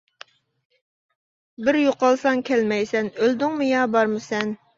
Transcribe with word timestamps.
بىر 1.67 1.79
يوقالساڭ 1.81 2.41
كەلمەيسەن، 2.49 3.13
ئۆلدۈڭمۇ 3.21 3.69
يا 3.71 3.85
بارمۇ 3.99 4.25
سەن. 4.31 4.53